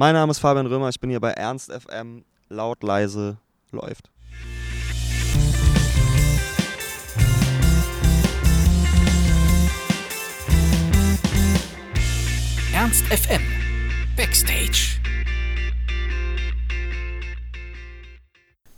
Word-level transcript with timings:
Mein 0.00 0.14
Name 0.14 0.30
ist 0.30 0.38
Fabian 0.38 0.64
Römer, 0.64 0.88
ich 0.88 0.98
bin 0.98 1.10
hier 1.10 1.20
bei 1.20 1.32
Ernst 1.32 1.70
FM. 1.70 2.24
Laut, 2.48 2.82
leise, 2.82 3.36
läuft. 3.70 4.10
Ernst 12.72 13.04
FM. 13.08 13.42
Backstage. 14.16 15.02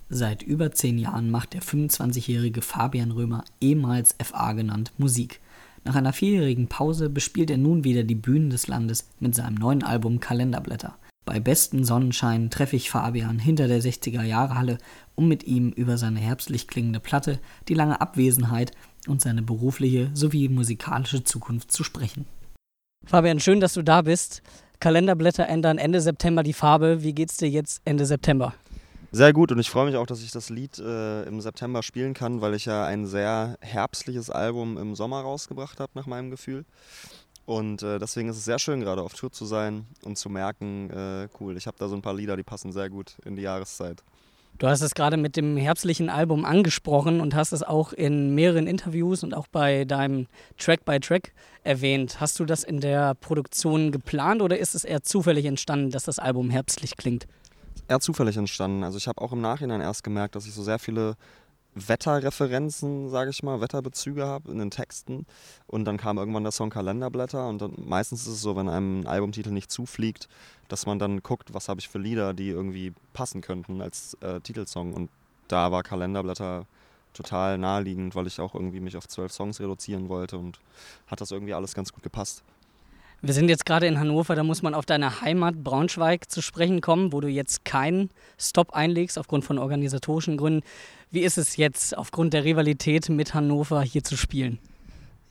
Seit 0.08 0.42
über 0.42 0.72
zehn 0.72 0.98
Jahren 0.98 1.30
macht 1.30 1.54
der 1.54 1.62
25-jährige 1.62 2.62
Fabian 2.62 3.12
Römer, 3.12 3.44
ehemals 3.60 4.16
FA 4.20 4.54
genannt, 4.54 4.90
Musik. 4.98 5.38
Nach 5.84 5.94
einer 5.94 6.12
vierjährigen 6.12 6.66
Pause 6.66 7.08
bespielt 7.08 7.50
er 7.50 7.58
nun 7.58 7.84
wieder 7.84 8.02
die 8.02 8.16
Bühnen 8.16 8.50
des 8.50 8.66
Landes 8.66 9.08
mit 9.20 9.36
seinem 9.36 9.54
neuen 9.54 9.84
Album 9.84 10.18
Kalenderblätter. 10.18 10.96
Bei 11.24 11.38
bestem 11.38 11.84
Sonnenschein 11.84 12.50
treffe 12.50 12.74
ich 12.74 12.90
Fabian 12.90 13.38
hinter 13.38 13.68
der 13.68 13.80
60er 13.80 14.22
Jahre 14.22 14.56
Halle, 14.56 14.78
um 15.14 15.28
mit 15.28 15.44
ihm 15.44 15.70
über 15.70 15.96
seine 15.96 16.18
herbstlich 16.18 16.66
klingende 16.66 16.98
Platte, 16.98 17.38
die 17.68 17.74
lange 17.74 18.00
Abwesenheit 18.00 18.72
und 19.06 19.22
seine 19.22 19.42
berufliche 19.42 20.10
sowie 20.14 20.48
musikalische 20.48 21.22
Zukunft 21.22 21.70
zu 21.70 21.84
sprechen. 21.84 22.26
Fabian, 23.06 23.38
schön, 23.38 23.60
dass 23.60 23.74
du 23.74 23.82
da 23.82 24.02
bist. 24.02 24.42
Kalenderblätter 24.80 25.48
ändern 25.48 25.78
Ende 25.78 26.00
September 26.00 26.42
die 26.42 26.52
Farbe. 26.52 27.04
Wie 27.04 27.14
geht's 27.14 27.36
dir 27.36 27.48
jetzt 27.48 27.82
Ende 27.84 28.04
September? 28.04 28.54
Sehr 29.14 29.32
gut 29.32 29.52
und 29.52 29.58
ich 29.58 29.68
freue 29.68 29.86
mich 29.86 29.96
auch, 29.96 30.06
dass 30.06 30.22
ich 30.22 30.30
das 30.30 30.48
Lied 30.48 30.78
äh, 30.78 31.24
im 31.24 31.40
September 31.40 31.82
spielen 31.82 32.14
kann, 32.14 32.40
weil 32.40 32.54
ich 32.54 32.64
ja 32.64 32.86
ein 32.86 33.06
sehr 33.06 33.58
herbstliches 33.60 34.30
Album 34.30 34.78
im 34.78 34.94
Sommer 34.94 35.20
rausgebracht 35.20 35.80
habe, 35.80 35.92
nach 35.94 36.06
meinem 36.06 36.30
Gefühl. 36.30 36.64
Und 37.44 37.82
äh, 37.82 37.98
deswegen 37.98 38.28
ist 38.28 38.36
es 38.36 38.44
sehr 38.44 38.58
schön, 38.58 38.80
gerade 38.80 39.02
auf 39.02 39.14
Tour 39.14 39.32
zu 39.32 39.44
sein 39.44 39.86
und 40.04 40.16
zu 40.16 40.30
merken, 40.30 40.90
äh, 40.90 41.28
cool, 41.40 41.56
ich 41.56 41.66
habe 41.66 41.76
da 41.78 41.88
so 41.88 41.96
ein 41.96 42.02
paar 42.02 42.14
Lieder, 42.14 42.36
die 42.36 42.44
passen 42.44 42.72
sehr 42.72 42.88
gut 42.88 43.16
in 43.24 43.36
die 43.36 43.42
Jahreszeit. 43.42 44.02
Du 44.58 44.68
hast 44.68 44.82
es 44.82 44.94
gerade 44.94 45.16
mit 45.16 45.36
dem 45.36 45.56
herbstlichen 45.56 46.08
Album 46.08 46.44
angesprochen 46.44 47.20
und 47.20 47.34
hast 47.34 47.52
es 47.52 47.62
auch 47.62 47.92
in 47.92 48.34
mehreren 48.34 48.66
Interviews 48.66 49.24
und 49.24 49.34
auch 49.34 49.48
bei 49.48 49.84
deinem 49.84 50.28
Track 50.56 50.84
by 50.84 51.00
Track 51.00 51.32
erwähnt. 51.64 52.20
Hast 52.20 52.38
du 52.38 52.44
das 52.44 52.62
in 52.62 52.80
der 52.80 53.14
Produktion 53.14 53.90
geplant 53.90 54.40
oder 54.40 54.58
ist 54.58 54.74
es 54.74 54.84
eher 54.84 55.02
zufällig 55.02 55.46
entstanden, 55.46 55.90
dass 55.90 56.04
das 56.04 56.18
Album 56.18 56.50
herbstlich 56.50 56.96
klingt? 56.96 57.26
eher 57.88 58.00
zufällig 58.00 58.36
entstanden. 58.36 58.84
Also 58.84 58.98
ich 58.98 59.06
habe 59.06 59.20
auch 59.20 59.32
im 59.32 59.40
Nachhinein 59.40 59.80
erst 59.80 60.02
gemerkt, 60.04 60.34
dass 60.34 60.46
ich 60.46 60.54
so 60.54 60.62
sehr 60.62 60.78
viele 60.78 61.16
Wetterreferenzen, 61.74 63.08
sage 63.08 63.30
ich 63.30 63.42
mal, 63.42 63.60
Wetterbezüge 63.60 64.26
habe 64.26 64.50
in 64.50 64.58
den 64.58 64.70
Texten. 64.70 65.26
Und 65.66 65.84
dann 65.84 65.96
kam 65.96 66.18
irgendwann 66.18 66.42
der 66.42 66.52
Song 66.52 66.70
Kalenderblätter. 66.70 67.48
Und 67.48 67.62
dann, 67.62 67.74
meistens 67.84 68.22
ist 68.22 68.34
es 68.34 68.42
so, 68.42 68.56
wenn 68.56 68.68
einem 68.68 69.00
ein 69.00 69.06
Albumtitel 69.06 69.50
nicht 69.50 69.70
zufliegt, 69.70 70.28
dass 70.68 70.86
man 70.86 70.98
dann 70.98 71.22
guckt, 71.22 71.54
was 71.54 71.68
habe 71.68 71.80
ich 71.80 71.88
für 71.88 71.98
Lieder, 71.98 72.34
die 72.34 72.48
irgendwie 72.48 72.92
passen 73.12 73.40
könnten 73.40 73.80
als 73.80 74.14
äh, 74.20 74.40
Titelsong. 74.40 74.92
Und 74.92 75.10
da 75.48 75.72
war 75.72 75.82
Kalenderblätter 75.82 76.66
total 77.12 77.58
naheliegend, 77.58 78.14
weil 78.14 78.26
ich 78.26 78.40
auch 78.40 78.54
irgendwie 78.54 78.80
mich 78.80 78.96
auf 78.96 79.08
zwölf 79.08 79.32
Songs 79.32 79.60
reduzieren 79.60 80.08
wollte 80.08 80.38
und 80.38 80.60
hat 81.06 81.20
das 81.20 81.30
irgendwie 81.30 81.54
alles 81.54 81.74
ganz 81.74 81.92
gut 81.92 82.02
gepasst. 82.02 82.42
Wir 83.24 83.34
sind 83.34 83.48
jetzt 83.48 83.64
gerade 83.64 83.86
in 83.86 84.00
Hannover, 84.00 84.34
da 84.34 84.42
muss 84.42 84.62
man 84.62 84.74
auf 84.74 84.84
deine 84.84 85.20
Heimat 85.20 85.62
Braunschweig 85.62 86.28
zu 86.28 86.42
sprechen 86.42 86.80
kommen, 86.80 87.12
wo 87.12 87.20
du 87.20 87.28
jetzt 87.28 87.64
keinen 87.64 88.10
Stop 88.36 88.72
einlegst 88.72 89.16
aufgrund 89.16 89.44
von 89.44 89.58
organisatorischen 89.58 90.36
Gründen. 90.36 90.66
Wie 91.12 91.20
ist 91.20 91.38
es 91.38 91.56
jetzt 91.56 91.96
aufgrund 91.96 92.34
der 92.34 92.42
Rivalität 92.42 93.08
mit 93.10 93.32
Hannover 93.32 93.80
hier 93.82 94.02
zu 94.02 94.16
spielen? 94.16 94.58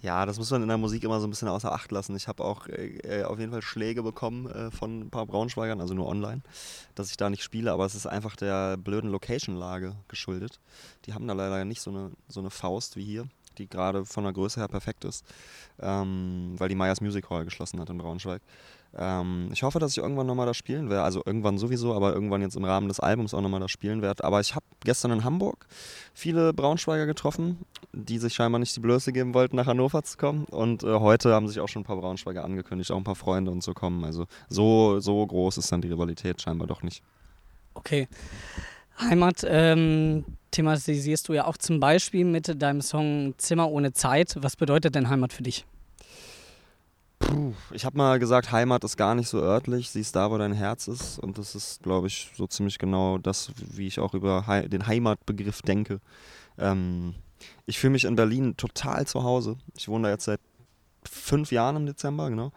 Ja, 0.01 0.25
das 0.25 0.37
muss 0.37 0.49
man 0.51 0.61
in 0.61 0.69
der 0.69 0.77
Musik 0.77 1.03
immer 1.03 1.19
so 1.19 1.27
ein 1.27 1.31
bisschen 1.31 1.49
außer 1.49 1.73
Acht 1.73 1.91
lassen. 1.91 2.15
Ich 2.15 2.29
habe 2.29 2.45
auch 2.45 2.65
äh, 2.69 3.23
auf 3.25 3.39
jeden 3.39 3.51
Fall 3.51 3.61
Schläge 3.61 4.03
bekommen 4.03 4.49
äh, 4.49 4.71
von 4.71 5.01
ein 5.01 5.09
paar 5.09 5.25
Braunschweigern, 5.25 5.81
also 5.81 5.93
nur 5.93 6.07
online, 6.07 6.43
dass 6.95 7.11
ich 7.11 7.17
da 7.17 7.29
nicht 7.29 7.43
spiele, 7.43 7.73
aber 7.73 7.85
es 7.85 7.93
ist 7.93 8.07
einfach 8.07 8.37
der 8.37 8.77
blöden 8.77 9.11
Location-Lage 9.11 9.97
geschuldet. 10.07 10.61
Die 11.05 11.13
haben 11.13 11.27
da 11.27 11.33
leider 11.33 11.65
nicht 11.65 11.81
so 11.81 11.91
eine, 11.91 12.11
so 12.29 12.39
eine 12.39 12.51
Faust 12.51 12.95
wie 12.95 13.03
hier 13.03 13.27
die 13.57 13.67
gerade 13.67 14.05
von 14.05 14.23
der 14.23 14.33
Größe 14.33 14.59
her 14.59 14.67
perfekt 14.67 15.05
ist, 15.05 15.25
ähm, 15.79 16.55
weil 16.57 16.69
die 16.69 16.75
Meyers 16.75 17.01
Music 17.01 17.29
Hall 17.29 17.45
geschlossen 17.45 17.79
hat 17.79 17.89
in 17.89 17.97
Braunschweig. 17.97 18.41
Ähm, 18.97 19.49
ich 19.53 19.63
hoffe, 19.63 19.79
dass 19.79 19.91
ich 19.91 19.99
irgendwann 19.99 20.27
nochmal 20.27 20.45
da 20.45 20.53
spielen 20.53 20.89
werde, 20.89 21.03
also 21.03 21.21
irgendwann 21.25 21.57
sowieso, 21.57 21.93
aber 21.93 22.13
irgendwann 22.13 22.41
jetzt 22.41 22.55
im 22.55 22.65
Rahmen 22.65 22.89
des 22.89 22.99
Albums 22.99 23.33
auch 23.33 23.41
nochmal 23.41 23.61
da 23.61 23.69
spielen 23.69 24.01
werde. 24.01 24.23
Aber 24.23 24.41
ich 24.41 24.53
habe 24.53 24.65
gestern 24.83 25.11
in 25.11 25.23
Hamburg 25.23 25.65
viele 26.13 26.53
Braunschweiger 26.53 27.05
getroffen, 27.05 27.59
die 27.93 28.17
sich 28.17 28.33
scheinbar 28.33 28.59
nicht 28.59 28.75
die 28.75 28.81
Blöße 28.81 29.13
geben 29.13 29.33
wollten, 29.33 29.55
nach 29.55 29.67
Hannover 29.67 30.03
zu 30.03 30.17
kommen. 30.17 30.45
Und 30.45 30.83
äh, 30.83 30.93
heute 30.99 31.33
haben 31.33 31.47
sich 31.47 31.59
auch 31.61 31.69
schon 31.69 31.83
ein 31.83 31.85
paar 31.85 31.97
Braunschweiger 31.97 32.43
angekündigt, 32.43 32.91
auch 32.91 32.97
ein 32.97 33.05
paar 33.05 33.15
Freunde 33.15 33.51
und 33.51 33.63
so 33.63 33.73
kommen. 33.73 34.03
Also 34.03 34.25
so, 34.49 34.99
so 34.99 35.25
groß 35.25 35.57
ist 35.57 35.71
dann 35.71 35.81
die 35.81 35.89
Rivalität 35.89 36.41
scheinbar 36.41 36.67
doch 36.67 36.83
nicht. 36.83 37.01
Okay. 37.73 38.09
Heimat 39.01 39.45
ähm, 39.47 40.25
thematisierst 40.51 41.27
du 41.27 41.33
ja 41.33 41.45
auch 41.45 41.57
zum 41.57 41.79
Beispiel 41.79 42.25
mit 42.25 42.61
deinem 42.61 42.81
Song 42.81 43.33
Zimmer 43.37 43.69
ohne 43.69 43.93
Zeit. 43.93 44.35
Was 44.39 44.55
bedeutet 44.55 44.95
denn 44.95 45.09
Heimat 45.09 45.33
für 45.33 45.43
dich? 45.43 45.65
Puh, 47.19 47.53
ich 47.71 47.85
habe 47.85 47.97
mal 47.97 48.19
gesagt, 48.19 48.51
Heimat 48.51 48.83
ist 48.83 48.97
gar 48.97 49.13
nicht 49.15 49.29
so 49.29 49.39
örtlich, 49.39 49.91
sie 49.91 50.01
ist 50.01 50.15
da, 50.15 50.31
wo 50.31 50.37
dein 50.37 50.53
Herz 50.53 50.87
ist. 50.87 51.19
Und 51.19 51.37
das 51.37 51.55
ist, 51.55 51.83
glaube 51.83 52.07
ich, 52.07 52.31
so 52.35 52.47
ziemlich 52.47 52.79
genau 52.79 53.17
das, 53.17 53.51
wie 53.55 53.87
ich 53.87 53.99
auch 53.99 54.13
über 54.13 54.45
He 54.47 54.67
den 54.67 54.87
Heimatbegriff 54.87 55.61
denke. 55.61 55.99
Ähm, 56.57 57.15
ich 57.65 57.79
fühle 57.79 57.91
mich 57.91 58.05
in 58.05 58.15
Berlin 58.15 58.57
total 58.57 59.05
zu 59.07 59.23
Hause. 59.23 59.57
Ich 59.77 59.87
wohne 59.87 60.05
da 60.05 60.09
jetzt 60.11 60.25
seit 60.25 60.41
fünf 61.03 61.51
Jahren 61.51 61.75
im 61.75 61.85
Dezember, 61.85 62.29
genau. 62.29 62.51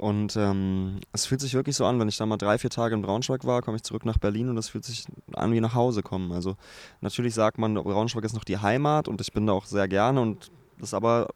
Und 0.00 0.34
ähm, 0.36 0.98
es 1.12 1.26
fühlt 1.26 1.42
sich 1.42 1.52
wirklich 1.52 1.76
so 1.76 1.84
an, 1.84 2.00
wenn 2.00 2.08
ich 2.08 2.16
da 2.16 2.24
mal 2.24 2.38
drei, 2.38 2.56
vier 2.56 2.70
Tage 2.70 2.94
in 2.94 3.02
Braunschweig 3.02 3.44
war, 3.44 3.60
komme 3.60 3.76
ich 3.76 3.82
zurück 3.82 4.06
nach 4.06 4.16
Berlin 4.16 4.48
und 4.48 4.56
es 4.56 4.70
fühlt 4.70 4.86
sich 4.86 5.04
an 5.34 5.52
wie 5.52 5.60
nach 5.60 5.74
Hause 5.74 6.02
kommen. 6.02 6.32
Also 6.32 6.56
natürlich 7.02 7.34
sagt 7.34 7.58
man, 7.58 7.74
Braunschweig 7.74 8.24
ist 8.24 8.32
noch 8.32 8.44
die 8.44 8.56
Heimat 8.56 9.08
und 9.08 9.20
ich 9.20 9.30
bin 9.30 9.46
da 9.46 9.52
auch 9.52 9.66
sehr 9.66 9.88
gerne 9.88 10.22
und 10.22 10.50
das 10.78 10.88
ist 10.88 10.94
aber 10.94 11.28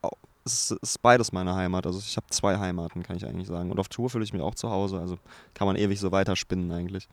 es 0.47 0.71
ist 0.71 1.03
beides 1.03 1.31
meine 1.33 1.55
Heimat. 1.55 1.87
Also 1.87 1.99
ich 1.99 2.17
habe 2.17 2.27
zwei 2.31 2.59
Heimaten, 2.59 3.03
kann 3.03 3.17
ich 3.17 3.27
eigentlich 3.27 3.49
sagen. 3.49 3.71
Und 3.71 3.79
auf 3.79 3.89
Tour 3.89 4.09
fühle 4.09 4.25
ich 4.25 4.33
mich 4.33 4.41
auch 4.41 4.55
zu 4.55 4.71
Hause. 4.71 4.99
Also 4.99 5.19
kann 5.53 5.67
man 5.67 5.77
ewig 5.77 6.01
so 6.01 6.11
weiterspinnen 6.11 6.73
eigentlich. 6.73 7.07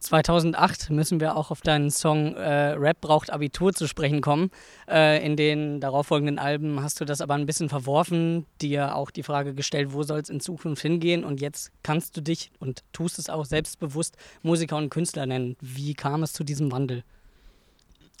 2008 0.00 0.90
müssen 0.90 1.20
wir 1.20 1.36
auch 1.36 1.50
auf 1.50 1.60
deinen 1.60 1.90
Song 1.90 2.34
äh, 2.34 2.72
Rap 2.72 3.00
braucht 3.00 3.32
Abitur 3.32 3.72
zu 3.72 3.86
sprechen 3.86 4.20
kommen. 4.20 4.50
Äh, 4.88 5.24
in 5.24 5.36
den 5.36 5.80
darauffolgenden 5.80 6.38
Alben 6.38 6.82
hast 6.82 7.00
du 7.00 7.04
das 7.04 7.20
aber 7.20 7.34
ein 7.34 7.46
bisschen 7.46 7.68
verworfen, 7.68 8.46
dir 8.60 8.94
auch 8.94 9.10
die 9.10 9.22
Frage 9.22 9.54
gestellt, 9.54 9.92
wo 9.92 10.02
soll 10.02 10.20
es 10.20 10.28
in 10.28 10.40
Zukunft 10.40 10.82
hingehen 10.82 11.24
und 11.24 11.40
jetzt 11.40 11.72
kannst 11.82 12.16
du 12.16 12.20
dich 12.20 12.50
und 12.58 12.84
tust 12.92 13.18
es 13.18 13.28
auch 13.28 13.44
selbstbewusst 13.44 14.16
Musiker 14.42 14.76
und 14.76 14.90
Künstler 14.90 15.26
nennen. 15.26 15.56
Wie 15.60 15.94
kam 15.94 16.22
es 16.22 16.32
zu 16.32 16.44
diesem 16.44 16.70
Wandel? 16.72 17.02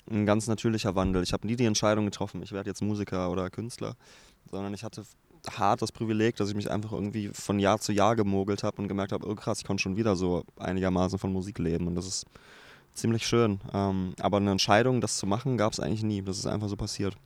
Ein 0.08 0.24
ganz 0.24 0.46
natürlicher 0.46 0.94
Wandel. 0.94 1.22
Ich 1.22 1.32
habe 1.32 1.46
nie 1.46 1.56
die 1.56 1.64
Entscheidung 1.64 2.04
getroffen, 2.06 2.42
ich 2.42 2.52
werde 2.52 2.70
jetzt 2.70 2.80
Musiker 2.80 3.30
oder 3.30 3.50
Künstler, 3.50 3.96
sondern 4.50 4.72
ich 4.72 4.84
hatte 4.84 5.02
hart 5.50 5.82
das 5.82 5.92
Privileg, 5.92 6.36
dass 6.36 6.48
ich 6.48 6.54
mich 6.54 6.70
einfach 6.70 6.92
irgendwie 6.92 7.30
von 7.32 7.58
Jahr 7.58 7.80
zu 7.80 7.92
Jahr 7.92 8.16
gemogelt 8.16 8.62
habe 8.62 8.80
und 8.80 8.88
gemerkt 8.88 9.12
habe, 9.12 9.28
oh 9.28 9.34
krass, 9.34 9.58
ich 9.58 9.64
konnte 9.64 9.82
schon 9.82 9.96
wieder 9.96 10.16
so 10.16 10.44
einigermaßen 10.58 11.18
von 11.18 11.32
Musik 11.32 11.58
leben 11.58 11.86
und 11.86 11.94
das 11.94 12.06
ist 12.06 12.26
ziemlich 12.94 13.26
schön. 13.26 13.60
Ähm, 13.72 14.14
aber 14.20 14.38
eine 14.38 14.50
Entscheidung, 14.50 15.00
das 15.00 15.18
zu 15.18 15.26
machen, 15.26 15.56
gab 15.56 15.72
es 15.72 15.80
eigentlich 15.80 16.02
nie. 16.02 16.22
Das 16.22 16.38
ist 16.38 16.46
einfach 16.46 16.68
so 16.68 16.76
passiert. 16.76 17.16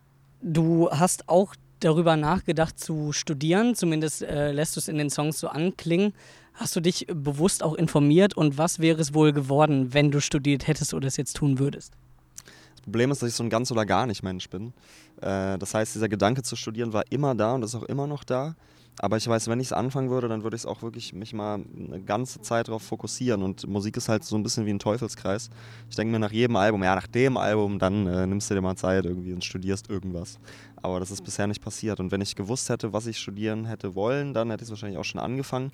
Du 0.41 0.89
hast 0.91 1.29
auch 1.29 1.55
darüber 1.79 2.15
nachgedacht 2.15 2.79
zu 2.79 3.11
studieren, 3.11 3.75
zumindest 3.75 4.21
äh, 4.21 4.51
lässt 4.51 4.75
du 4.75 4.79
es 4.79 4.87
in 4.87 4.97
den 4.97 5.09
Songs 5.09 5.39
so 5.39 5.47
anklingen. 5.47 6.13
Hast 6.53 6.75
du 6.75 6.79
dich 6.79 7.07
bewusst 7.07 7.63
auch 7.63 7.73
informiert 7.73 8.35
und 8.35 8.57
was 8.57 8.79
wäre 8.79 9.01
es 9.01 9.13
wohl 9.13 9.33
geworden, 9.33 9.93
wenn 9.93 10.11
du 10.11 10.19
studiert 10.21 10.67
hättest 10.67 10.93
oder 10.93 11.07
es 11.07 11.17
jetzt 11.17 11.37
tun 11.37 11.59
würdest? 11.59 11.93
Problem 12.81 13.11
ist, 13.11 13.21
dass 13.21 13.29
ich 13.29 13.35
so 13.35 13.43
ein 13.43 13.49
ganz 13.49 13.71
oder 13.71 13.85
gar 13.85 14.05
nicht 14.05 14.23
Mensch 14.23 14.49
bin. 14.49 14.73
Äh, 15.21 15.57
das 15.57 15.73
heißt, 15.73 15.95
dieser 15.95 16.09
Gedanke 16.09 16.43
zu 16.43 16.55
studieren 16.55 16.93
war 16.93 17.03
immer 17.09 17.35
da 17.35 17.53
und 17.53 17.63
ist 17.63 17.75
auch 17.75 17.83
immer 17.83 18.07
noch 18.07 18.23
da. 18.23 18.55
Aber 18.99 19.17
ich 19.17 19.27
weiß, 19.27 19.47
wenn 19.47 19.59
ich 19.59 19.67
es 19.67 19.73
anfangen 19.73 20.09
würde, 20.09 20.27
dann 20.27 20.43
würde 20.43 20.55
ich 20.55 20.63
es 20.63 20.65
auch 20.65 20.81
wirklich 20.81 21.13
mich 21.13 21.33
mal 21.33 21.63
eine 21.75 22.01
ganze 22.01 22.41
Zeit 22.41 22.67
darauf 22.67 22.83
fokussieren. 22.83 23.41
Und 23.41 23.67
Musik 23.67 23.97
ist 23.97 24.09
halt 24.09 24.23
so 24.23 24.35
ein 24.35 24.43
bisschen 24.43 24.65
wie 24.65 24.71
ein 24.71 24.79
Teufelskreis. 24.79 25.49
Ich 25.89 25.95
denke 25.95 26.11
mir 26.11 26.19
nach 26.19 26.31
jedem 26.31 26.55
Album, 26.55 26.83
ja, 26.83 26.93
nach 26.93 27.07
dem 27.07 27.37
Album, 27.37 27.79
dann 27.79 28.05
äh, 28.05 28.27
nimmst 28.27 28.49
du 28.49 28.53
dir 28.53 28.61
mal 28.61 28.75
Zeit 28.75 29.05
irgendwie 29.05 29.33
und 29.33 29.43
studierst 29.43 29.89
irgendwas. 29.89 30.39
Aber 30.81 30.99
das 30.99 31.09
ist 31.09 31.23
bisher 31.23 31.47
nicht 31.47 31.61
passiert. 31.61 31.99
Und 31.99 32.11
wenn 32.11 32.21
ich 32.21 32.35
gewusst 32.35 32.69
hätte, 32.69 32.91
was 32.91 33.07
ich 33.07 33.17
studieren 33.17 33.65
hätte 33.65 33.95
wollen, 33.95 34.33
dann 34.33 34.49
hätte 34.49 34.63
ich 34.63 34.67
es 34.67 34.71
wahrscheinlich 34.71 34.99
auch 34.99 35.05
schon 35.05 35.21
angefangen. 35.21 35.71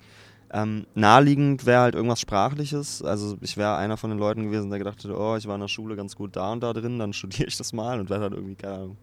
Ähm, 0.50 0.86
naheliegend 0.94 1.66
wäre 1.66 1.82
halt 1.82 1.94
irgendwas 1.94 2.20
Sprachliches. 2.20 3.02
Also 3.02 3.36
ich 3.40 3.56
wäre 3.56 3.76
einer 3.76 3.96
von 3.96 4.10
den 4.10 4.18
Leuten 4.18 4.44
gewesen, 4.44 4.70
der 4.70 4.78
gedacht 4.78 4.98
hätte, 5.04 5.18
oh, 5.18 5.36
ich 5.36 5.46
war 5.46 5.54
in 5.54 5.60
der 5.60 5.68
Schule 5.68 5.94
ganz 5.96 6.16
gut 6.16 6.36
da 6.36 6.52
und 6.52 6.60
da 6.60 6.72
drin, 6.72 6.98
dann 6.98 7.12
studiere 7.14 7.48
ich 7.48 7.56
das 7.56 7.72
mal 7.72 8.00
und 8.00 8.10
werde 8.10 8.24
halt 8.24 8.34
irgendwie, 8.34 8.54
keine 8.54 8.74
Ahnung, 8.74 8.96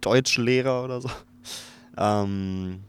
Deutschlehrer 0.00 0.84
oder 0.84 1.00
so. 1.00 1.10
Ähm, 1.96 2.80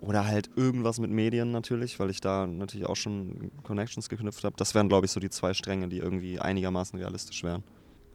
oder 0.00 0.26
halt 0.26 0.50
irgendwas 0.56 0.98
mit 0.98 1.10
Medien 1.10 1.50
natürlich, 1.50 1.98
weil 1.98 2.10
ich 2.10 2.20
da 2.20 2.46
natürlich 2.46 2.86
auch 2.86 2.96
schon 2.96 3.50
Connections 3.62 4.08
geknüpft 4.08 4.44
habe. 4.44 4.54
Das 4.56 4.74
wären, 4.74 4.88
glaube 4.88 5.06
ich, 5.06 5.12
so 5.12 5.20
die 5.20 5.30
zwei 5.30 5.54
Stränge, 5.54 5.88
die 5.88 5.98
irgendwie 5.98 6.38
einigermaßen 6.38 6.98
realistisch 6.98 7.42
wären. 7.42 7.64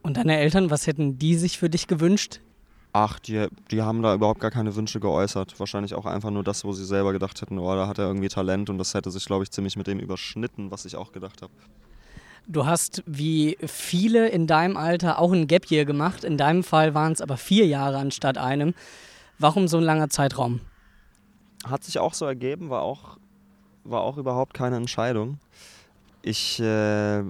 Und 0.04 0.18
deine 0.18 0.38
Eltern, 0.38 0.70
was 0.70 0.88
hätten 0.88 1.18
die 1.18 1.36
sich 1.36 1.58
für 1.58 1.70
dich 1.70 1.88
gewünscht? 1.88 2.42
Ach, 2.94 3.20
die, 3.20 3.48
die 3.72 3.82
haben 3.82 4.02
da 4.02 4.14
überhaupt 4.14 4.42
gar 4.42 4.52
keine 4.52 4.76
Wünsche 4.76 5.00
geäußert. 5.00 5.58
Wahrscheinlich 5.60 5.96
auch 5.96 6.06
einfach 6.06 6.30
nur 6.30 6.44
das, 6.44 6.66
wo 6.66 6.74
sie 6.74 6.86
selber 6.86 7.14
gedacht 7.14 7.42
hätten, 7.42 7.58
oh, 7.58 7.74
da 7.74 7.88
hat 7.88 8.00
er 8.00 8.08
irgendwie 8.08 8.28
Talent 8.28 8.70
und 8.70 8.78
das 8.78 8.94
hätte 8.94 9.12
sich, 9.12 9.26
glaube 9.26 9.44
ich, 9.44 9.52
ziemlich 9.52 9.78
mit 9.78 9.88
dem 9.88 10.00
überschnitten, 10.00 10.72
was 10.72 10.84
ich 10.86 10.98
auch 10.98 11.14
gedacht 11.14 11.42
habe. 11.42 11.54
Du 12.48 12.66
hast 12.66 13.04
wie 13.06 13.58
viele 13.66 14.28
in 14.28 14.46
deinem 14.46 14.76
Alter 14.76 15.20
auch 15.20 15.32
ein 15.32 15.48
Gap 15.48 15.72
Year 15.72 15.86
gemacht. 15.86 16.26
In 16.26 16.38
deinem 16.38 16.64
Fall 16.64 16.94
waren 16.94 17.14
es 17.14 17.22
aber 17.22 17.38
vier 17.38 17.66
Jahre 17.66 17.98
anstatt 17.98 18.38
einem. 18.38 18.74
Warum 19.40 19.68
so 19.68 19.78
ein 19.78 19.84
langer 19.84 20.10
Zeitraum? 20.10 20.60
Hat 21.66 21.84
sich 21.84 22.00
auch 22.00 22.14
so 22.14 22.26
ergeben, 22.26 22.70
war 22.70 22.82
auch, 22.82 23.18
war 23.84 24.02
auch 24.02 24.18
überhaupt 24.18 24.54
keine 24.54 24.76
Entscheidung. 24.76 25.38
Ich 26.24 26.60
äh, 26.60 27.24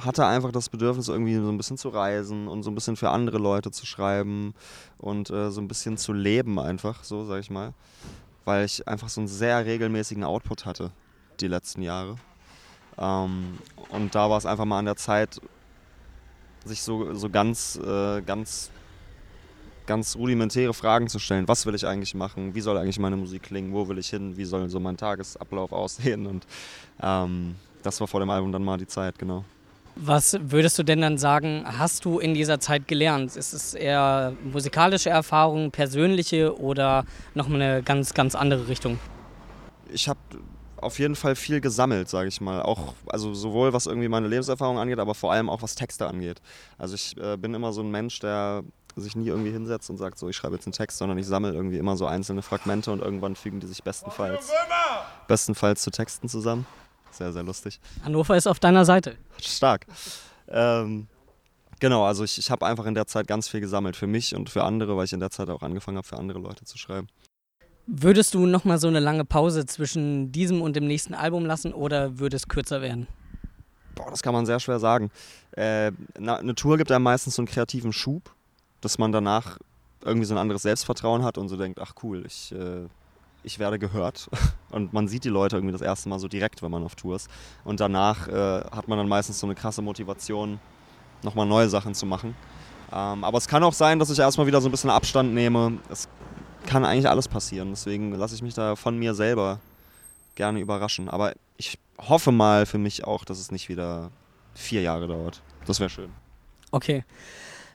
hatte 0.00 0.26
einfach 0.26 0.52
das 0.52 0.68
Bedürfnis, 0.68 1.08
irgendwie 1.08 1.36
so 1.36 1.48
ein 1.48 1.56
bisschen 1.56 1.78
zu 1.78 1.88
reisen 1.88 2.48
und 2.48 2.62
so 2.62 2.70
ein 2.70 2.74
bisschen 2.74 2.96
für 2.96 3.10
andere 3.10 3.38
Leute 3.38 3.70
zu 3.70 3.86
schreiben 3.86 4.54
und 4.98 5.30
äh, 5.30 5.50
so 5.50 5.60
ein 5.60 5.68
bisschen 5.68 5.96
zu 5.96 6.12
leben, 6.12 6.58
einfach, 6.58 7.04
so 7.04 7.24
sag 7.24 7.40
ich 7.40 7.50
mal. 7.50 7.74
Weil 8.44 8.64
ich 8.64 8.86
einfach 8.88 9.08
so 9.08 9.20
einen 9.20 9.28
sehr 9.28 9.64
regelmäßigen 9.66 10.24
Output 10.24 10.66
hatte 10.66 10.90
die 11.40 11.48
letzten 11.48 11.82
Jahre. 11.82 12.16
Ähm, 12.98 13.58
und 13.90 14.14
da 14.14 14.28
war 14.30 14.38
es 14.38 14.46
einfach 14.46 14.64
mal 14.64 14.78
an 14.78 14.86
der 14.86 14.96
Zeit, 14.96 15.40
sich 16.64 16.82
so, 16.82 17.14
so 17.14 17.30
ganz, 17.30 17.76
äh, 17.76 18.20
ganz, 18.22 18.70
ganz 19.86 20.16
rudimentäre 20.16 20.74
Fragen 20.74 21.08
zu 21.08 21.18
stellen. 21.18 21.48
Was 21.48 21.64
will 21.66 21.74
ich 21.74 21.86
eigentlich 21.86 22.14
machen? 22.14 22.54
Wie 22.54 22.60
soll 22.60 22.76
eigentlich 22.76 22.98
meine 22.98 23.16
Musik 23.16 23.44
klingen? 23.44 23.72
Wo 23.72 23.88
will 23.88 23.98
ich 23.98 24.08
hin? 24.08 24.36
Wie 24.36 24.44
soll 24.44 24.68
so 24.68 24.80
mein 24.80 24.96
Tagesablauf 24.96 25.72
aussehen? 25.72 26.26
Und 26.26 26.46
ähm, 27.00 27.56
das 27.82 28.00
war 28.00 28.08
vor 28.08 28.20
dem 28.20 28.30
Album 28.30 28.52
dann 28.52 28.64
mal 28.64 28.76
die 28.76 28.86
Zeit, 28.86 29.18
genau. 29.18 29.44
Was 30.00 30.36
würdest 30.40 30.78
du 30.78 30.84
denn 30.84 31.00
dann 31.00 31.18
sagen, 31.18 31.64
hast 31.66 32.04
du 32.04 32.20
in 32.20 32.32
dieser 32.32 32.60
Zeit 32.60 32.86
gelernt? 32.86 33.34
Ist 33.34 33.52
es 33.52 33.74
eher 33.74 34.32
musikalische 34.44 35.10
Erfahrung, 35.10 35.72
persönliche 35.72 36.56
oder 36.60 37.04
nochmal 37.34 37.60
eine 37.60 37.82
ganz, 37.82 38.14
ganz 38.14 38.36
andere 38.36 38.68
Richtung? 38.68 39.00
Ich 39.92 40.08
habe 40.08 40.20
auf 40.76 41.00
jeden 41.00 41.16
Fall 41.16 41.34
viel 41.34 41.60
gesammelt, 41.60 42.08
sage 42.08 42.28
ich 42.28 42.40
mal. 42.40 42.62
Auch, 42.62 42.94
also 43.08 43.34
sowohl 43.34 43.72
was 43.72 43.86
irgendwie 43.86 44.06
meine 44.06 44.28
Lebenserfahrung 44.28 44.78
angeht, 44.78 45.00
aber 45.00 45.16
vor 45.16 45.32
allem 45.32 45.50
auch 45.50 45.62
was 45.62 45.74
Texte 45.74 46.06
angeht. 46.06 46.40
Also 46.78 46.94
ich 46.94 47.16
äh, 47.16 47.36
bin 47.36 47.52
immer 47.54 47.72
so 47.72 47.82
ein 47.82 47.90
Mensch, 47.90 48.20
der 48.20 48.62
sich 48.94 49.16
nie 49.16 49.26
irgendwie 49.26 49.50
hinsetzt 49.50 49.90
und 49.90 49.96
sagt, 49.96 50.16
so 50.18 50.28
ich 50.28 50.36
schreibe 50.36 50.54
jetzt 50.54 50.66
einen 50.66 50.74
Text, 50.74 50.98
sondern 50.98 51.18
ich 51.18 51.26
sammle 51.26 51.52
irgendwie 51.52 51.78
immer 51.78 51.96
so 51.96 52.06
einzelne 52.06 52.42
Fragmente 52.42 52.92
und 52.92 53.02
irgendwann 53.02 53.34
fügen 53.34 53.58
die 53.58 53.66
sich 53.66 53.82
bestenfalls, 53.82 54.50
bestenfalls 55.26 55.82
zu 55.82 55.90
Texten 55.90 56.28
zusammen. 56.28 56.66
Sehr, 57.10 57.32
sehr 57.32 57.42
lustig. 57.42 57.80
Hannover 58.04 58.36
ist 58.36 58.46
auf 58.46 58.60
deiner 58.60 58.84
Seite. 58.84 59.16
Stark. 59.40 59.86
Ähm, 60.48 61.08
genau, 61.80 62.04
also 62.04 62.24
ich, 62.24 62.38
ich 62.38 62.50
habe 62.50 62.66
einfach 62.66 62.86
in 62.86 62.94
der 62.94 63.06
Zeit 63.06 63.26
ganz 63.26 63.48
viel 63.48 63.60
gesammelt 63.60 63.96
für 63.96 64.06
mich 64.06 64.34
und 64.34 64.50
für 64.50 64.64
andere, 64.64 64.96
weil 64.96 65.04
ich 65.04 65.12
in 65.12 65.20
der 65.20 65.30
Zeit 65.30 65.50
auch 65.50 65.62
angefangen 65.62 65.96
habe, 65.96 66.06
für 66.06 66.16
andere 66.16 66.38
Leute 66.38 66.64
zu 66.64 66.78
schreiben. 66.78 67.08
Würdest 67.86 68.34
du 68.34 68.44
nochmal 68.44 68.78
so 68.78 68.88
eine 68.88 69.00
lange 69.00 69.24
Pause 69.24 69.64
zwischen 69.64 70.30
diesem 70.30 70.60
und 70.60 70.76
dem 70.76 70.86
nächsten 70.86 71.14
Album 71.14 71.46
lassen 71.46 71.72
oder 71.72 72.18
würde 72.18 72.36
es 72.36 72.46
kürzer 72.46 72.82
werden? 72.82 73.06
Boah, 73.94 74.10
das 74.10 74.22
kann 74.22 74.34
man 74.34 74.44
sehr 74.44 74.60
schwer 74.60 74.78
sagen. 74.78 75.10
Äh, 75.52 75.92
eine 76.14 76.54
Tour 76.54 76.76
gibt 76.76 76.92
einem 76.92 77.04
meistens 77.04 77.36
so 77.36 77.42
einen 77.42 77.48
kreativen 77.48 77.92
Schub, 77.92 78.34
dass 78.82 78.98
man 78.98 79.10
danach 79.10 79.58
irgendwie 80.04 80.26
so 80.26 80.34
ein 80.34 80.38
anderes 80.38 80.62
Selbstvertrauen 80.62 81.24
hat 81.24 81.38
und 81.38 81.48
so 81.48 81.56
denkt, 81.56 81.80
ach 81.80 81.94
cool, 82.02 82.24
ich 82.26 82.52
äh, 82.52 82.86
ich 83.42 83.58
werde 83.58 83.78
gehört. 83.78 84.28
Und 84.70 84.92
man 84.92 85.08
sieht 85.08 85.24
die 85.24 85.28
Leute 85.28 85.56
irgendwie 85.56 85.72
das 85.72 85.82
erste 85.82 86.08
Mal 86.08 86.18
so 86.18 86.28
direkt, 86.28 86.62
wenn 86.62 86.70
man 86.70 86.84
auf 86.84 86.94
Tour 86.94 87.16
ist. 87.16 87.28
Und 87.64 87.80
danach 87.80 88.28
äh, 88.28 88.60
hat 88.70 88.88
man 88.88 88.98
dann 88.98 89.08
meistens 89.08 89.40
so 89.40 89.46
eine 89.46 89.54
krasse 89.54 89.82
Motivation, 89.82 90.60
nochmal 91.22 91.46
neue 91.46 91.68
Sachen 91.68 91.94
zu 91.94 92.06
machen. 92.06 92.34
Ähm, 92.92 93.24
aber 93.24 93.38
es 93.38 93.48
kann 93.48 93.62
auch 93.62 93.72
sein, 93.72 93.98
dass 93.98 94.10
ich 94.10 94.18
erstmal 94.18 94.46
wieder 94.46 94.60
so 94.60 94.68
ein 94.68 94.70
bisschen 94.70 94.90
Abstand 94.90 95.34
nehme. 95.34 95.78
Es 95.90 96.08
kann 96.66 96.84
eigentlich 96.84 97.08
alles 97.08 97.28
passieren. 97.28 97.70
Deswegen 97.70 98.12
lasse 98.12 98.34
ich 98.34 98.42
mich 98.42 98.54
da 98.54 98.76
von 98.76 98.98
mir 98.98 99.14
selber 99.14 99.60
gerne 100.34 100.60
überraschen. 100.60 101.08
Aber 101.08 101.32
ich 101.56 101.78
hoffe 101.98 102.32
mal 102.32 102.66
für 102.66 102.78
mich 102.78 103.04
auch, 103.04 103.24
dass 103.24 103.38
es 103.38 103.50
nicht 103.50 103.68
wieder 103.68 104.10
vier 104.54 104.82
Jahre 104.82 105.08
dauert. 105.08 105.42
Das 105.66 105.80
wäre 105.80 105.90
schön. 105.90 106.10
Okay. 106.70 107.04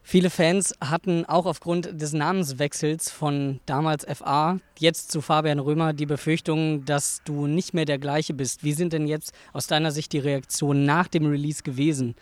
Viele 0.05 0.29
Fans 0.29 0.73
hatten 0.81 1.25
auch 1.25 1.45
aufgrund 1.45 1.99
des 1.99 2.11
Namenswechsels 2.11 3.09
von 3.09 3.61
damals 3.65 4.05
FA 4.05 4.59
jetzt 4.77 5.11
zu 5.11 5.21
Fabian 5.21 5.59
Römer 5.59 5.93
die 5.93 6.05
Befürchtung, 6.05 6.83
dass 6.83 7.21
du 7.23 7.47
nicht 7.47 7.73
mehr 7.73 7.85
der 7.85 7.99
gleiche 7.99 8.33
bist. 8.33 8.63
Wie 8.65 8.73
sind 8.73 8.91
denn 8.91 9.07
jetzt 9.07 9.31
aus 9.53 9.65
deiner 9.65 9.91
Sicht 9.91 10.11
die 10.11 10.19
Reaktionen 10.19 10.85
nach 10.85 11.07
dem 11.07 11.25
Release 11.25 11.63
gewesen? 11.63 12.15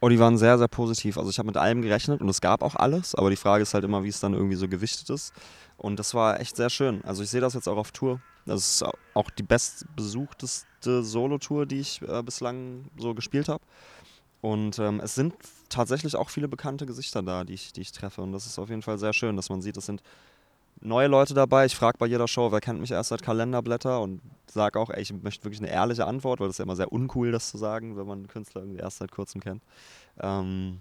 Oh, 0.00 0.08
die 0.08 0.18
waren 0.18 0.38
sehr, 0.38 0.56
sehr 0.56 0.66
positiv. 0.66 1.18
Also 1.18 1.28
ich 1.28 1.38
habe 1.38 1.46
mit 1.46 1.58
allem 1.58 1.82
gerechnet 1.82 2.22
und 2.22 2.28
es 2.30 2.40
gab 2.40 2.62
auch 2.62 2.74
alles, 2.74 3.14
aber 3.14 3.28
die 3.28 3.36
Frage 3.36 3.62
ist 3.62 3.74
halt 3.74 3.84
immer, 3.84 4.02
wie 4.02 4.08
es 4.08 4.18
dann 4.18 4.32
irgendwie 4.32 4.56
so 4.56 4.66
gewichtet 4.66 5.10
ist. 5.10 5.34
Und 5.76 5.98
das 5.98 6.14
war 6.14 6.40
echt 6.40 6.56
sehr 6.56 6.70
schön. 6.70 7.04
Also 7.04 7.22
ich 7.22 7.28
sehe 7.28 7.42
das 7.42 7.52
jetzt 7.52 7.68
auch 7.68 7.76
auf 7.76 7.92
Tour. 7.92 8.20
Das 8.46 8.66
ist 8.66 8.84
auch 9.12 9.28
die 9.30 9.42
bestbesuchteste 9.42 11.02
Solo-Tour, 11.02 11.66
die 11.66 11.80
ich 11.80 12.00
äh, 12.00 12.22
bislang 12.22 12.86
so 12.96 13.14
gespielt 13.14 13.50
habe. 13.50 13.62
Und 14.40 14.78
ähm, 14.78 15.00
es 15.00 15.14
sind 15.14 15.34
tatsächlich 15.68 16.16
auch 16.16 16.30
viele 16.30 16.48
bekannte 16.48 16.86
Gesichter 16.86 17.22
da, 17.22 17.44
die 17.44 17.54
ich, 17.54 17.72
die 17.72 17.82
ich 17.82 17.92
treffe. 17.92 18.22
Und 18.22 18.32
das 18.32 18.46
ist 18.46 18.58
auf 18.58 18.70
jeden 18.70 18.82
Fall 18.82 18.98
sehr 18.98 19.12
schön, 19.12 19.36
dass 19.36 19.50
man 19.50 19.60
sieht, 19.60 19.76
es 19.76 19.86
sind 19.86 20.02
neue 20.80 21.08
Leute 21.08 21.34
dabei. 21.34 21.66
Ich 21.66 21.76
frage 21.76 21.98
bei 21.98 22.06
jeder 22.06 22.26
Show, 22.26 22.50
wer 22.50 22.60
kennt 22.60 22.80
mich 22.80 22.90
erst 22.90 23.10
seit 23.10 23.22
Kalenderblätter 23.22 24.00
und 24.00 24.22
sage 24.46 24.78
auch, 24.78 24.90
ey, 24.90 25.02
ich 25.02 25.12
möchte 25.12 25.44
wirklich 25.44 25.60
eine 25.60 25.70
ehrliche 25.70 26.06
Antwort, 26.06 26.40
weil 26.40 26.48
das 26.48 26.54
ist 26.54 26.58
ja 26.58 26.64
immer 26.64 26.76
sehr 26.76 26.90
uncool, 26.90 27.32
das 27.32 27.50
zu 27.50 27.58
sagen, 27.58 27.96
wenn 27.96 28.06
man 28.06 28.20
einen 28.20 28.28
Künstler 28.28 28.62
irgendwie 28.62 28.80
erst 28.80 28.98
seit 28.98 29.10
kurzem 29.10 29.42
kennt. 29.42 29.62
Ähm, 30.18 30.80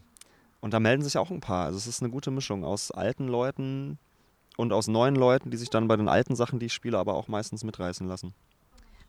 und 0.61 0.73
da 0.73 0.79
melden 0.79 1.03
sich 1.03 1.17
auch 1.17 1.29
ein 1.29 1.41
paar. 1.41 1.65
Also 1.65 1.77
es 1.77 1.87
ist 1.87 2.01
eine 2.01 2.11
gute 2.11 2.31
Mischung 2.31 2.63
aus 2.63 2.91
alten 2.91 3.27
Leuten 3.27 3.97
und 4.57 4.71
aus 4.71 4.87
neuen 4.87 5.15
Leuten, 5.15 5.51
die 5.51 5.57
sich 5.57 5.69
dann 5.69 5.87
bei 5.87 5.97
den 5.97 6.07
alten 6.07 6.35
Sachen, 6.35 6.59
die 6.59 6.67
ich 6.67 6.73
spiele, 6.73 6.97
aber 6.97 7.13
auch 7.15 7.27
meistens 7.27 7.63
mitreißen 7.63 8.07
lassen 8.07 8.33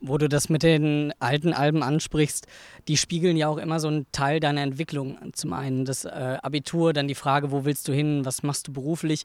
wo 0.00 0.18
du 0.18 0.28
das 0.28 0.48
mit 0.48 0.62
den 0.62 1.12
alten 1.18 1.52
Alben 1.52 1.82
ansprichst, 1.82 2.46
die 2.88 2.96
spiegeln 2.96 3.36
ja 3.36 3.48
auch 3.48 3.58
immer 3.58 3.80
so 3.80 3.88
einen 3.88 4.06
Teil 4.12 4.40
deiner 4.40 4.62
Entwicklung. 4.62 5.18
Zum 5.32 5.52
einen 5.52 5.84
das 5.84 6.04
äh, 6.04 6.38
Abitur, 6.42 6.92
dann 6.92 7.08
die 7.08 7.14
Frage, 7.14 7.50
wo 7.50 7.64
willst 7.64 7.86
du 7.88 7.92
hin, 7.92 8.24
was 8.24 8.42
machst 8.42 8.68
du 8.68 8.72
beruflich. 8.72 9.24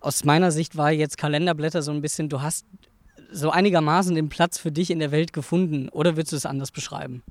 Aus 0.00 0.24
meiner 0.24 0.50
Sicht 0.50 0.76
war 0.76 0.90
jetzt 0.90 1.18
Kalenderblätter 1.18 1.82
so 1.82 1.90
ein 1.92 2.00
bisschen, 2.00 2.28
du 2.28 2.42
hast 2.42 2.66
so 3.30 3.50
einigermaßen 3.50 4.14
den 4.14 4.28
Platz 4.28 4.58
für 4.58 4.72
dich 4.72 4.90
in 4.90 4.98
der 4.98 5.10
Welt 5.10 5.32
gefunden. 5.32 5.88
Oder 5.88 6.16
würdest 6.16 6.32
du 6.32 6.36
es 6.36 6.46
anders 6.46 6.70
beschreiben? 6.70 7.22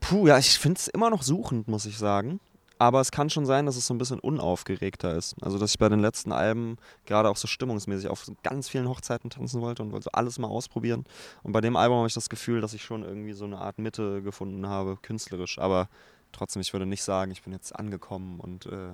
Puh, 0.00 0.26
ja, 0.26 0.38
ich 0.38 0.58
finde 0.58 0.78
es 0.78 0.88
immer 0.88 1.10
noch 1.10 1.22
suchend, 1.22 1.68
muss 1.68 1.86
ich 1.86 1.96
sagen. 1.96 2.40
Aber 2.82 3.00
es 3.00 3.12
kann 3.12 3.30
schon 3.30 3.46
sein, 3.46 3.66
dass 3.66 3.76
es 3.76 3.86
so 3.86 3.94
ein 3.94 3.98
bisschen 3.98 4.18
unaufgeregter 4.18 5.14
ist. 5.14 5.36
Also, 5.40 5.56
dass 5.56 5.70
ich 5.70 5.78
bei 5.78 5.88
den 5.88 6.00
letzten 6.00 6.32
Alben 6.32 6.78
gerade 7.06 7.28
auch 7.28 7.36
so 7.36 7.46
stimmungsmäßig 7.46 8.08
auf 8.08 8.26
ganz 8.42 8.68
vielen 8.68 8.88
Hochzeiten 8.88 9.30
tanzen 9.30 9.60
wollte 9.60 9.84
und 9.84 9.92
wollte 9.92 10.06
so 10.06 10.10
alles 10.10 10.36
mal 10.40 10.48
ausprobieren. 10.48 11.04
Und 11.44 11.52
bei 11.52 11.60
dem 11.60 11.76
Album 11.76 11.98
habe 11.98 12.08
ich 12.08 12.14
das 12.14 12.28
Gefühl, 12.28 12.60
dass 12.60 12.74
ich 12.74 12.82
schon 12.82 13.04
irgendwie 13.04 13.34
so 13.34 13.44
eine 13.44 13.58
Art 13.58 13.78
Mitte 13.78 14.20
gefunden 14.22 14.66
habe, 14.66 14.98
künstlerisch. 15.00 15.60
Aber 15.60 15.88
trotzdem, 16.32 16.60
ich 16.60 16.72
würde 16.72 16.84
nicht 16.84 17.04
sagen, 17.04 17.30
ich 17.30 17.44
bin 17.44 17.52
jetzt 17.52 17.70
angekommen 17.70 18.40
und 18.40 18.66
äh, 18.66 18.90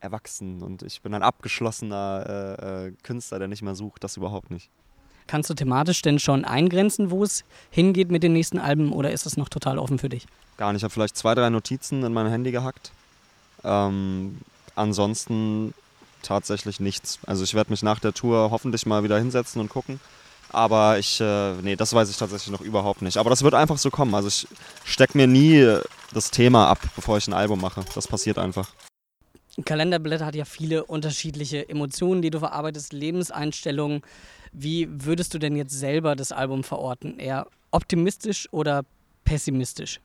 erwachsen 0.00 0.60
und 0.62 0.82
ich 0.82 1.00
bin 1.00 1.14
ein 1.14 1.22
abgeschlossener 1.22 2.58
äh, 2.58 2.88
äh, 2.88 2.92
Künstler, 3.04 3.38
der 3.38 3.48
nicht 3.48 3.62
mehr 3.62 3.74
sucht. 3.74 4.04
Das 4.04 4.18
überhaupt 4.18 4.50
nicht. 4.50 4.68
Kannst 5.26 5.48
du 5.48 5.54
thematisch 5.54 6.02
denn 6.02 6.18
schon 6.18 6.44
eingrenzen, 6.44 7.10
wo 7.10 7.24
es 7.24 7.44
hingeht 7.70 8.10
mit 8.10 8.22
den 8.22 8.34
nächsten 8.34 8.58
Alben 8.58 8.92
oder 8.92 9.12
ist 9.12 9.24
das 9.24 9.38
noch 9.38 9.48
total 9.48 9.78
offen 9.78 9.98
für 9.98 10.10
dich? 10.10 10.26
Gar 10.58 10.74
nicht. 10.74 10.80
Ich 10.80 10.84
habe 10.84 10.92
vielleicht 10.92 11.16
zwei, 11.16 11.34
drei 11.34 11.48
Notizen 11.48 12.02
in 12.02 12.12
mein 12.12 12.26
Handy 12.26 12.50
gehackt 12.50 12.92
ähm, 13.64 14.38
ansonsten 14.74 15.74
tatsächlich 16.22 16.80
nichts. 16.80 17.18
Also 17.26 17.44
ich 17.44 17.54
werde 17.54 17.70
mich 17.70 17.82
nach 17.82 18.00
der 18.00 18.12
Tour 18.12 18.50
hoffentlich 18.50 18.86
mal 18.86 19.02
wieder 19.04 19.18
hinsetzen 19.18 19.60
und 19.60 19.68
gucken. 19.68 20.00
Aber 20.50 20.98
ich, 20.98 21.20
äh, 21.20 21.54
nee, 21.62 21.76
das 21.76 21.92
weiß 21.92 22.08
ich 22.08 22.16
tatsächlich 22.16 22.50
noch 22.50 22.62
überhaupt 22.62 23.02
nicht. 23.02 23.18
Aber 23.18 23.30
das 23.30 23.42
wird 23.42 23.54
einfach 23.54 23.78
so 23.78 23.90
kommen. 23.90 24.14
Also 24.14 24.28
ich 24.28 24.48
stecke 24.84 25.16
mir 25.16 25.26
nie 25.26 25.78
das 26.14 26.30
Thema 26.30 26.68
ab, 26.68 26.78
bevor 26.96 27.18
ich 27.18 27.28
ein 27.28 27.34
Album 27.34 27.60
mache. 27.60 27.84
Das 27.94 28.08
passiert 28.08 28.38
einfach. 28.38 28.70
Kalenderblätter 29.64 30.24
hat 30.24 30.34
ja 30.34 30.44
viele 30.44 30.84
unterschiedliche 30.84 31.68
Emotionen, 31.68 32.22
die 32.22 32.30
du 32.30 32.38
verarbeitest, 32.38 32.92
Lebenseinstellungen. 32.92 34.02
Wie 34.52 34.88
würdest 34.90 35.34
du 35.34 35.38
denn 35.38 35.56
jetzt 35.56 35.72
selber 35.72 36.16
das 36.16 36.32
Album 36.32 36.64
verorten? 36.64 37.18
Eher 37.18 37.46
optimistisch 37.70 38.48
oder 38.52 38.84
pessimistisch? 39.24 40.00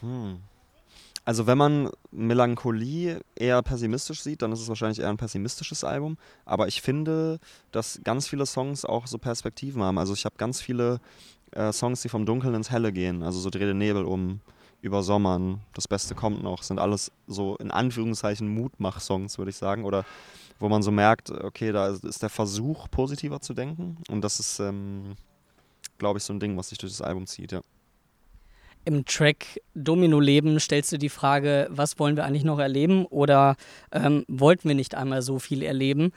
Hm. 0.00 0.38
Also 1.24 1.46
wenn 1.46 1.56
man 1.56 1.90
Melancholie 2.10 3.20
eher 3.36 3.62
pessimistisch 3.62 4.22
sieht, 4.22 4.42
dann 4.42 4.50
ist 4.50 4.60
es 4.60 4.68
wahrscheinlich 4.68 4.98
eher 4.98 5.08
ein 5.08 5.16
pessimistisches 5.16 5.84
Album. 5.84 6.16
Aber 6.44 6.66
ich 6.66 6.82
finde, 6.82 7.38
dass 7.70 8.00
ganz 8.02 8.26
viele 8.26 8.44
Songs 8.44 8.84
auch 8.84 9.06
so 9.06 9.18
Perspektiven 9.18 9.82
haben. 9.82 9.98
Also 9.98 10.14
ich 10.14 10.24
habe 10.24 10.34
ganz 10.36 10.60
viele 10.60 11.00
äh, 11.52 11.72
Songs, 11.72 12.02
die 12.02 12.08
vom 12.08 12.26
Dunkeln 12.26 12.54
ins 12.54 12.72
Helle 12.72 12.92
gehen. 12.92 13.22
Also 13.22 13.38
so 13.38 13.50
Dreh 13.50 13.66
den 13.66 13.78
Nebel 13.78 14.04
um, 14.04 14.40
über 14.80 15.04
Sommern, 15.04 15.60
Das 15.74 15.86
Beste 15.86 16.16
kommt 16.16 16.42
noch. 16.42 16.64
Sind 16.64 16.80
alles 16.80 17.12
so 17.28 17.56
in 17.56 17.70
Anführungszeichen 17.70 18.48
Mutmach-Songs, 18.48 19.38
würde 19.38 19.50
ich 19.50 19.56
sagen. 19.56 19.84
Oder 19.84 20.04
wo 20.58 20.68
man 20.68 20.82
so 20.82 20.90
merkt, 20.90 21.30
okay, 21.30 21.70
da 21.70 21.88
ist 21.88 22.22
der 22.22 22.30
Versuch, 22.30 22.90
positiver 22.90 23.40
zu 23.40 23.54
denken. 23.54 23.96
Und 24.10 24.22
das 24.22 24.40
ist, 24.40 24.58
ähm, 24.58 25.14
glaube 25.98 26.18
ich, 26.18 26.24
so 26.24 26.32
ein 26.32 26.40
Ding, 26.40 26.56
was 26.56 26.70
sich 26.70 26.78
durch 26.78 26.92
das 26.92 27.00
Album 27.00 27.26
zieht, 27.28 27.52
ja. 27.52 27.60
Im 28.84 29.04
Track 29.04 29.60
Domino 29.74 30.18
Leben 30.18 30.58
stellst 30.58 30.92
du 30.92 30.98
die 30.98 31.08
Frage, 31.08 31.68
was 31.70 31.98
wollen 31.98 32.16
wir 32.16 32.24
eigentlich 32.24 32.44
noch 32.44 32.58
erleben 32.58 33.06
oder 33.06 33.56
ähm, 33.92 34.24
wollten 34.26 34.68
wir 34.68 34.74
nicht 34.74 34.94
einmal 34.94 35.22
so 35.22 35.38
viel 35.38 35.62
erleben? 35.62 36.12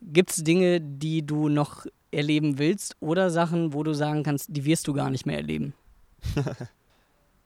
Gibt 0.00 0.30
es 0.30 0.44
Dinge, 0.44 0.80
die 0.80 1.26
du 1.26 1.48
noch 1.48 1.86
erleben 2.12 2.58
willst 2.58 2.96
oder 3.00 3.30
Sachen, 3.30 3.72
wo 3.72 3.82
du 3.82 3.94
sagen 3.94 4.22
kannst, 4.22 4.48
die 4.50 4.64
wirst 4.64 4.86
du 4.86 4.92
gar 4.92 5.10
nicht 5.10 5.26
mehr 5.26 5.36
erleben? 5.36 5.74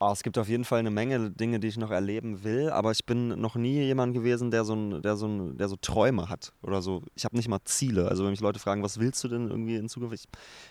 Oh, 0.00 0.10
es 0.12 0.22
gibt 0.22 0.38
auf 0.38 0.48
jeden 0.48 0.64
Fall 0.64 0.78
eine 0.78 0.92
Menge 0.92 1.32
Dinge, 1.32 1.58
die 1.58 1.66
ich 1.66 1.76
noch 1.76 1.90
erleben 1.90 2.44
will, 2.44 2.70
aber 2.70 2.92
ich 2.92 3.04
bin 3.04 3.30
noch 3.40 3.56
nie 3.56 3.82
jemand 3.82 4.14
gewesen, 4.14 4.52
der 4.52 4.64
so, 4.64 4.74
ein, 4.74 5.02
der 5.02 5.16
so, 5.16 5.26
ein, 5.26 5.58
der 5.58 5.68
so 5.68 5.74
Träume 5.74 6.28
hat 6.28 6.52
oder 6.62 6.82
so. 6.82 7.02
Ich 7.16 7.24
habe 7.24 7.36
nicht 7.36 7.48
mal 7.48 7.58
Ziele. 7.64 8.06
Also 8.06 8.22
wenn 8.22 8.30
mich 8.30 8.40
Leute 8.40 8.60
fragen, 8.60 8.84
was 8.84 9.00
willst 9.00 9.24
du 9.24 9.28
denn 9.28 9.50
irgendwie 9.50 9.74
in 9.74 9.88
Zukunft? 9.88 10.14
Ich, 10.14 10.28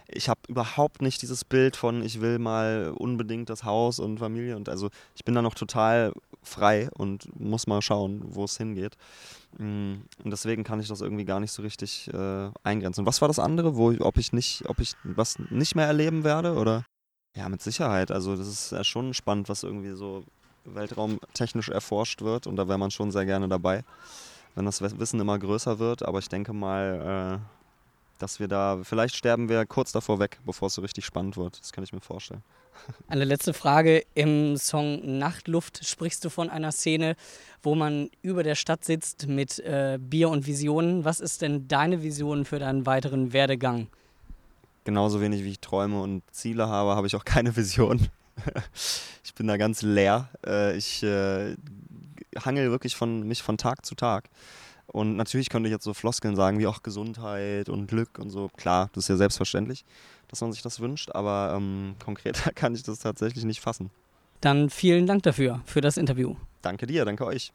ich 0.08 0.30
habe 0.30 0.40
überhaupt 0.48 1.02
nicht 1.02 1.22
dieses 1.22 1.44
Bild 1.44 1.76
von, 1.76 2.04
ich 2.04 2.22
will 2.22 2.40
mal 2.40 2.94
unbedingt 2.96 3.50
das 3.50 3.66
Haus 3.66 4.00
und 4.00 4.18
Familie 4.18 4.56
und 4.56 4.70
also 4.70 4.90
ich 5.14 5.26
bin 5.26 5.36
da 5.36 5.42
noch 5.42 5.56
total 5.56 6.14
frei 6.42 6.90
und 6.94 7.28
muss 7.38 7.68
mal 7.68 7.82
schauen, 7.82 8.24
wo 8.28 8.46
es 8.46 8.56
hingeht. 8.56 8.96
Mm, 9.58 9.96
und 10.24 10.32
deswegen 10.32 10.64
kann 10.64 10.80
ich 10.80 10.88
das 10.88 11.02
irgendwie 11.02 11.26
gar 11.26 11.42
nicht 11.42 11.52
so 11.52 11.64
richtig 11.64 12.10
äh, 12.14 12.50
eingrenzen. 12.64 13.02
Und 13.02 13.08
was 13.08 13.20
war 13.20 13.28
das 13.28 13.40
andere, 13.40 13.76
wo 13.76 13.94
ob 14.00 14.18
ich 14.18 14.32
nicht, 14.32 14.64
ob 14.70 14.80
ich 14.80 14.94
was 15.04 15.38
nicht 15.50 15.76
mehr 15.76 15.86
erleben 15.86 16.24
werde 16.24 16.54
oder? 16.54 16.86
Ja, 17.38 17.50
mit 17.50 17.62
Sicherheit. 17.62 18.10
Also 18.10 18.36
das 18.36 18.48
ist 18.48 18.72
ja 18.72 18.84
schon 18.84 19.14
spannend, 19.14 19.48
was 19.48 19.62
irgendwie 19.62 19.92
so 19.92 20.24
weltraumtechnisch 20.66 21.70
erforscht 21.70 22.22
wird 22.22 22.48
und 22.48 22.56
da 22.56 22.68
wäre 22.68 22.80
man 22.80 22.90
schon 22.90 23.12
sehr 23.12 23.26
gerne 23.26 23.48
dabei, 23.48 23.84
wenn 24.56 24.66
das 24.66 24.82
Wissen 24.82 25.20
immer 25.20 25.38
größer 25.38 25.78
wird. 25.78 26.04
Aber 26.04 26.18
ich 26.18 26.30
denke 26.30 26.52
mal, 26.52 27.40
äh, 27.40 28.20
dass 28.20 28.40
wir 28.40 28.48
da, 28.48 28.80
vielleicht 28.84 29.16
sterben 29.16 29.50
wir 29.50 29.68
kurz 29.68 29.92
davor 29.92 30.20
weg, 30.20 30.40
bevor 30.46 30.68
es 30.68 30.74
so 30.74 30.82
richtig 30.82 31.06
spannend 31.06 31.38
wird. 31.38 31.60
Das 31.60 31.72
kann 31.72 31.84
ich 31.84 31.94
mir 31.94 32.02
vorstellen. 32.02 32.42
Eine 33.08 33.24
letzte 33.24 33.54
Frage. 33.54 34.04
Im 34.16 34.58
Song 34.58 35.20
Nachtluft 35.20 35.86
sprichst 35.86 36.26
du 36.26 36.32
von 36.32 36.50
einer 36.50 36.72
Szene, 36.72 37.16
wo 37.62 37.76
man 37.76 38.10
über 38.24 38.42
der 38.42 38.56
Stadt 38.56 38.84
sitzt 38.84 39.28
mit 39.28 39.60
äh, 39.60 40.00
Bier 40.02 40.30
und 40.30 40.48
Visionen. 40.48 41.06
Was 41.06 41.20
ist 41.20 41.44
denn 41.44 41.68
deine 41.68 42.02
Vision 42.02 42.46
für 42.46 42.58
deinen 42.58 42.88
weiteren 42.88 43.32
Werdegang? 43.32 43.90
Genauso 44.88 45.20
wenig 45.20 45.44
wie 45.44 45.52
ich 45.52 45.60
Träume 45.60 46.02
und 46.02 46.24
Ziele 46.32 46.70
habe, 46.70 46.96
habe 46.96 47.08
ich 47.08 47.16
auch 47.18 47.26
keine 47.26 47.54
Vision. 47.58 48.08
ich 49.24 49.34
bin 49.36 49.46
da 49.46 49.58
ganz 49.58 49.82
leer. 49.82 50.30
Äh, 50.46 50.78
ich 50.78 51.04
äh, 51.04 51.58
hangel 52.40 52.72
wirklich 52.72 52.96
von 52.96 53.28
mich 53.28 53.44
von 53.44 53.58
Tag 53.58 53.86
zu 53.86 53.96
Tag. 53.96 54.30
Und 54.88 55.18
natürlich 55.18 55.50
könnte 55.50 55.68
ich 55.68 55.74
jetzt 55.74 55.84
so 55.84 55.94
Floskeln 55.94 56.38
sagen, 56.38 56.58
wie 56.58 56.68
auch 56.68 56.84
Gesundheit 56.84 57.68
und 57.68 57.88
Glück 57.88 58.18
und 58.18 58.30
so. 58.30 58.50
Klar, 58.56 58.90
das 58.94 59.04
ist 59.04 59.10
ja 59.10 59.18
selbstverständlich, 59.18 59.84
dass 60.30 60.40
man 60.40 60.54
sich 60.54 60.62
das 60.62 60.80
wünscht, 60.80 61.12
aber 61.12 61.54
ähm, 61.58 61.96
konkreter 62.04 62.52
kann 62.54 62.74
ich 62.74 62.84
das 62.84 63.00
tatsächlich 63.00 63.44
nicht 63.44 63.60
fassen. 63.60 63.92
Dann 64.40 64.70
vielen 64.70 65.06
Dank 65.06 65.24
dafür, 65.24 65.60
für 65.66 65.82
das 65.82 65.98
Interview. 65.98 66.36
Danke 66.62 66.88
dir, 66.88 67.04
danke 67.04 67.26
euch. 67.26 67.52